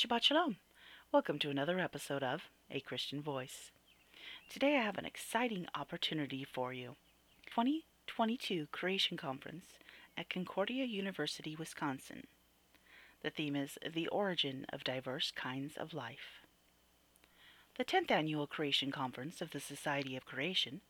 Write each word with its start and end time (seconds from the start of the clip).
Shabbat 0.00 0.22
Shalom. 0.22 0.56
Welcome 1.12 1.38
to 1.40 1.50
another 1.50 1.78
episode 1.78 2.22
of 2.22 2.44
A 2.70 2.80
Christian 2.80 3.20
Voice. 3.20 3.70
Today 4.48 4.78
I 4.78 4.82
have 4.82 4.96
an 4.96 5.04
exciting 5.04 5.66
opportunity 5.74 6.42
for 6.42 6.72
you. 6.72 6.96
2022 7.50 8.68
Creation 8.72 9.18
Conference 9.18 9.66
at 10.16 10.30
Concordia 10.30 10.86
University, 10.86 11.54
Wisconsin. 11.54 12.28
The 13.22 13.28
theme 13.28 13.54
is 13.54 13.76
The 13.86 14.08
Origin 14.08 14.64
of 14.72 14.84
Diverse 14.84 15.32
Kinds 15.32 15.76
of 15.76 15.92
Life. 15.92 16.46
The 17.76 17.84
10th 17.84 18.10
Annual 18.10 18.46
Creation 18.46 18.90
Conference 18.90 19.42
of 19.42 19.50
the 19.50 19.60
Society 19.60 20.16
of 20.16 20.24
Creation, 20.24 20.80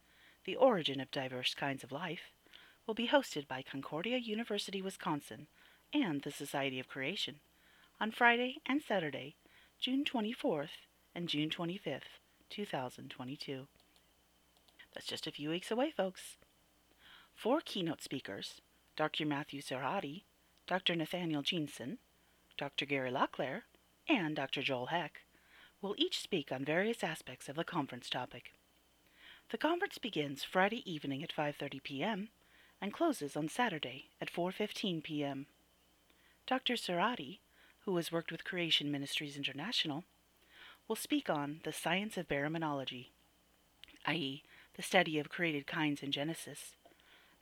The 0.44 0.54
Origin 0.54 1.00
of 1.00 1.10
Diverse 1.10 1.52
Kinds 1.54 1.82
of 1.82 1.90
Life, 1.90 2.30
will 2.86 2.94
be 2.94 3.08
hosted 3.08 3.48
by 3.48 3.64
Concordia 3.68 4.18
University, 4.18 4.80
Wisconsin 4.80 5.48
and 5.92 6.22
the 6.22 6.30
Society 6.30 6.78
of 6.78 6.86
Creation 6.86 7.40
on 8.00 8.10
Friday 8.10 8.56
and 8.64 8.80
Saturday, 8.80 9.36
June 9.78 10.04
24th 10.04 10.86
and 11.14 11.28
June 11.28 11.50
25th, 11.50 12.16
2022. 12.48 13.66
That's 14.94 15.06
just 15.06 15.26
a 15.26 15.30
few 15.30 15.50
weeks 15.50 15.70
away, 15.70 15.90
folks. 15.94 16.38
Four 17.34 17.60
keynote 17.62 18.00
speakers, 18.00 18.62
Dr. 18.96 19.26
Matthew 19.26 19.60
Cserhati, 19.60 20.22
Dr. 20.66 20.96
Nathaniel 20.96 21.42
Jeanson, 21.42 21.98
Dr. 22.56 22.86
Gary 22.86 23.10
Locklear, 23.10 23.62
and 24.08 24.34
Dr. 24.34 24.62
Joel 24.62 24.86
Heck, 24.86 25.20
will 25.82 25.94
each 25.98 26.20
speak 26.20 26.50
on 26.50 26.64
various 26.64 27.04
aspects 27.04 27.50
of 27.50 27.56
the 27.56 27.64
conference 27.64 28.08
topic. 28.08 28.52
The 29.50 29.58
conference 29.58 29.98
begins 29.98 30.42
Friday 30.42 30.90
evening 30.90 31.22
at 31.22 31.34
5:30 31.36 31.82
p.m. 31.82 32.28
and 32.80 32.94
closes 32.94 33.36
on 33.36 33.48
Saturday 33.48 34.08
at 34.22 34.32
4:15 34.32 35.02
p.m. 35.02 35.46
Dr. 36.46 36.74
Cserhati 36.74 37.40
who 37.84 37.96
has 37.96 38.12
worked 38.12 38.30
with 38.30 38.44
Creation 38.44 38.90
Ministries 38.90 39.36
International, 39.36 40.04
will 40.88 40.96
speak 40.96 41.30
on 41.30 41.60
the 41.64 41.72
science 41.72 42.16
of 42.16 42.28
baraminology, 42.28 43.06
i.e., 44.06 44.42
the 44.74 44.82
study 44.82 45.18
of 45.18 45.28
created 45.28 45.66
kinds 45.66 46.02
in 46.02 46.12
Genesis, 46.12 46.74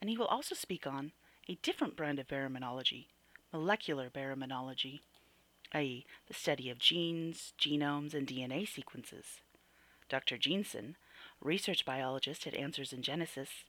and 0.00 0.08
he 0.10 0.16
will 0.16 0.26
also 0.26 0.54
speak 0.54 0.86
on 0.86 1.12
a 1.48 1.58
different 1.62 1.96
brand 1.96 2.18
of 2.18 2.28
baraminology, 2.28 3.06
molecular 3.52 4.10
baraminology, 4.10 5.00
i.e., 5.72 6.04
the 6.26 6.34
study 6.34 6.70
of 6.70 6.78
genes, 6.78 7.52
genomes, 7.58 8.14
and 8.14 8.26
DNA 8.26 8.68
sequences. 8.68 9.40
Dr. 10.08 10.38
Jeanson, 10.38 10.96
research 11.40 11.84
biologist 11.84 12.46
at 12.46 12.54
Answers 12.54 12.92
in 12.92 13.02
Genesis, 13.02 13.64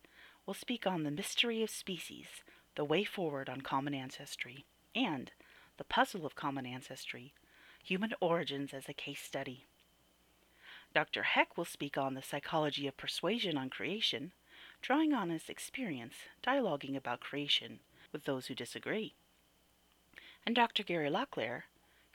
will 0.46 0.54
speak 0.54 0.88
on 0.88 1.04
the 1.04 1.12
mystery 1.12 1.62
of 1.62 1.70
species, 1.70 2.28
the 2.76 2.86
way 2.86 3.04
forward 3.04 3.50
on 3.50 3.62
common 3.62 3.94
ancestry, 3.94 4.66
and 4.96 5.32
the 5.80 5.86
Puzzle 5.86 6.26
of 6.26 6.36
Common 6.36 6.66
Ancestry 6.66 7.34
Human 7.86 8.14
Origins 8.20 8.74
as 8.74 8.90
a 8.90 8.94
Case 8.94 9.22
Study. 9.22 9.64
Dr. 10.94 11.24
Heck 11.24 11.58
will 11.58 11.64
speak 11.64 11.98
on 11.98 12.16
the 12.16 12.22
psychology 12.22 12.86
of 12.86 12.98
persuasion 12.98 13.58
on 13.58 13.70
creation, 13.70 14.34
drawing 14.82 15.14
on 15.14 15.30
his 15.30 15.48
experience 15.48 16.16
dialoguing 16.44 16.98
about 16.98 17.22
creation 17.22 17.80
with 18.12 18.26
those 18.26 18.48
who 18.48 18.56
disagree. 18.56 19.14
And 20.46 20.54
Dr. 20.54 20.84
Gary 20.84 21.10
Locklear, 21.10 21.62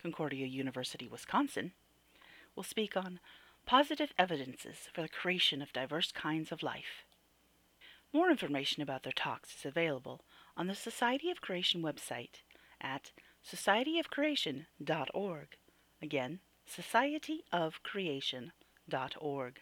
Concordia 0.03 0.45
University, 0.45 1.09
Wisconsin, 1.09 1.73
will 2.55 2.65
speak 2.65 2.99
on 2.99 3.19
positive 3.65 4.13
evidences 4.19 4.91
for 4.93 5.01
the 5.01 5.09
creation 5.09 5.63
of 5.63 5.73
diverse 5.73 6.13
kinds 6.13 6.53
of 6.53 6.63
life. 6.63 7.07
More 8.13 8.31
information 8.31 8.83
about 8.83 9.05
their 9.05 9.13
talks 9.13 9.57
is 9.57 9.65
available 9.65 10.21
on 10.55 10.67
the 10.67 10.75
Society 10.75 11.31
of 11.31 11.41
Creation 11.41 11.81
website 11.81 12.43
at 12.79 13.11
societyofcreation.org. 13.47 15.49
Again, 16.03 16.41
societyofcreation.org. 16.69 19.61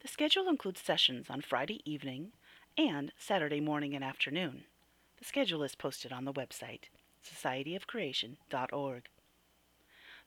The 0.00 0.08
schedule 0.08 0.48
includes 0.48 0.80
sessions 0.80 1.30
on 1.30 1.40
Friday 1.40 1.80
evening 1.84 2.32
and 2.76 3.12
Saturday 3.18 3.60
morning 3.60 3.94
and 3.94 4.04
afternoon. 4.04 4.64
The 5.18 5.24
schedule 5.24 5.62
is 5.62 5.74
posted 5.74 6.12
on 6.12 6.24
the 6.24 6.32
website, 6.32 6.84
societyofcreation.org. 7.24 9.08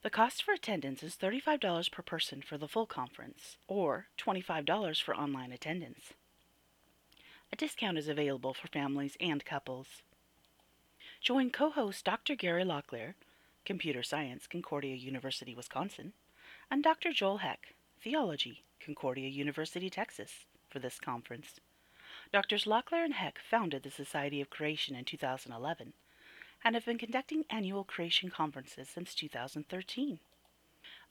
The 0.04 0.10
cost 0.10 0.44
for 0.44 0.54
attendance 0.54 1.04
is 1.04 1.16
$35 1.16 1.92
per 1.92 2.04
person 2.04 2.42
for 2.42 2.58
the 2.58 2.68
full 2.68 2.86
conference, 2.86 3.58
or 3.68 4.08
$25 4.18 5.02
for 5.02 5.16
online 5.16 5.52
attendance. 5.52 6.14
A 7.52 7.56
discount 7.56 7.98
is 7.98 8.08
available 8.08 8.54
for 8.54 8.68
families 8.68 9.18
and 9.20 9.44
couples. 9.44 10.04
Join 11.28 11.50
co-host 11.50 12.06
Dr. 12.06 12.36
Gary 12.36 12.64
Locklear, 12.64 13.16
Computer 13.66 14.02
Science, 14.02 14.48
Concordia 14.48 14.96
University, 14.96 15.54
Wisconsin, 15.54 16.14
and 16.72 16.82
Dr. 16.82 17.12
Joel 17.12 17.40
Heck, 17.40 17.74
Theology, 18.02 18.64
Concordia 18.80 19.28
University, 19.28 19.90
Texas, 19.90 20.46
for 20.70 20.80
this 20.80 21.02
conference. 21.02 21.60
Drs. 22.32 22.64
Locklear 22.64 23.04
and 23.04 23.16
Heck 23.16 23.40
founded 23.40 23.84
the 23.84 23.92
Society 23.92 24.40
of 24.40 24.50
Creation 24.50 24.96
in 24.96 25.04
2011 25.04 25.92
and 26.64 26.76
have 26.76 26.86
been 26.86 26.98
conducting 26.98 27.44
annual 27.50 27.84
creation 27.84 28.30
conferences 28.30 28.88
since 28.88 29.14
2013. 29.14 30.20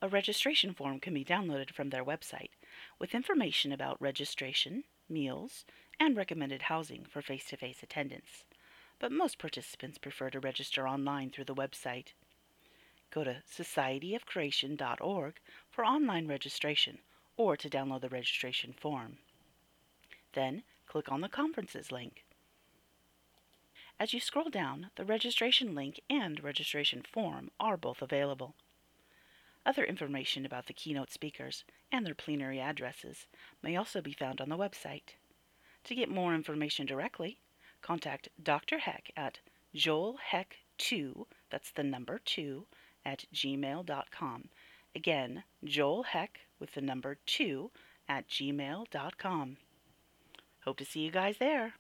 A 0.01 0.09
registration 0.09 0.73
form 0.73 0.99
can 0.99 1.13
be 1.13 1.27
downloaded 1.27 1.73
from 1.73 1.91
their 1.91 2.03
website 2.03 2.53
with 2.99 3.15
information 3.15 3.71
about 3.71 4.01
registration, 4.01 4.85
meals, 5.11 5.67
and 6.01 6.17
recommended 6.17 6.63
housing 6.63 7.05
for 7.05 7.21
face 7.21 7.45
to 7.51 7.59
face 7.59 7.83
attendance 7.83 8.45
but 8.99 9.13
most 9.13 9.39
participants 9.39 9.99
prefer 9.99 10.31
to 10.31 10.41
register 10.41 10.89
online 10.89 11.31
through 11.31 11.45
the 11.45 11.55
website. 11.55 12.09
Go 13.11 13.25
to 13.25 13.43
societyofcreation.org 13.51 15.35
for 15.71 15.85
online 15.85 16.27
registration 16.27 16.99
or 17.37 17.57
to 17.57 17.69
download 17.69 18.01
the 18.01 18.09
registration 18.09 18.73
form. 18.73 19.19
Then 20.33 20.63
click 20.87 21.11
on 21.11 21.21
the 21.21 21.29
Conferences 21.29 21.93
link. 21.93 22.25
As 23.99 24.13
you 24.13 24.21
scroll 24.21 24.51
down, 24.51 24.91
the 24.97 25.05
registration 25.05 25.75
link 25.75 26.01
and 26.11 26.43
registration 26.43 27.03
form 27.03 27.51
are 27.59 27.77
both 27.77 28.03
available. 28.03 28.55
Other 29.65 29.85
information 29.85 30.45
about 30.45 30.67
the 30.67 30.75
keynote 30.75 31.11
speakers 31.11 31.65
and 31.91 32.07
their 32.07 32.15
plenary 32.15 32.61
addresses 32.61 33.27
may 33.63 33.75
also 33.75 34.01
be 34.01 34.13
found 34.13 34.41
on 34.41 34.49
the 34.49 34.57
website. 34.57 35.17
To 35.85 35.95
get 35.95 36.09
more 36.09 36.35
information 36.35 36.87
directly, 36.87 37.39
contact 37.83 38.29
Dr. 38.43 38.79
Heck 38.79 39.11
at 39.17 39.41
joelheck2, 39.75 41.27
that's 41.51 41.71
the 41.73 41.83
number 41.83 42.21
2, 42.25 42.67
at 43.05 43.25
gmail.com. 43.35 44.49
Again, 44.95 45.45
Joel 45.63 46.05
Heck 46.05 46.41
with 46.59 46.73
the 46.73 46.81
number 46.81 47.19
2 47.27 47.71
at 48.09 48.29
gmail.com. 48.29 49.57
Hope 50.65 50.77
to 50.79 50.85
see 50.85 51.01
you 51.01 51.11
guys 51.11 51.37
there. 51.39 51.75